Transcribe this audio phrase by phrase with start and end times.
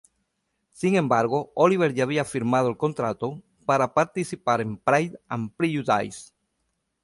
[0.71, 6.31] Sin embargo, Olivier ya había firmado el contrato para participar en "Pride and Prejudice".